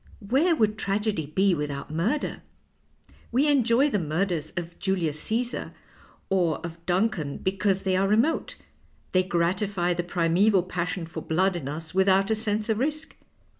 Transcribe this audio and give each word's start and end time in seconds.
^Vhcre 0.25 0.57
would 0.57 0.79
tragedy 0.79 1.27
be 1.27 1.53
without 1.53 1.91
murder? 1.93 2.41
We 3.31 3.47
enjoy 3.47 3.91
the 3.91 3.99
murders 3.99 4.51
of 4.57 4.79
Julius 4.79 5.23
Casar 5.29 5.73
or 6.27 6.57
of 6.65 6.83
Duncan 6.87 7.37
because 7.37 7.83
they 7.83 7.95
are 7.95 8.07
re 8.07 8.15
mote; 8.17 8.55
they 9.11 9.21
gratify 9.21 9.93
the 9.93 10.01
primeval 10.01 10.63
passion 10.63 11.05
for 11.05 11.21
blood 11.21 11.55
in 11.55 11.67
us 11.69 11.93
without 11.93 12.31
a 12.31 12.35
sense 12.35 12.67
of 12.67 12.79
risk. 12.79 13.15